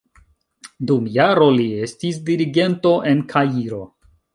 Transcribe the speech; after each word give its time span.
Dum 0.91 1.11
jaro 1.19 1.51
li 1.59 1.67
estis 1.85 2.21
dirigento 2.33 2.99
en 3.15 3.27
Kairo. 3.37 3.89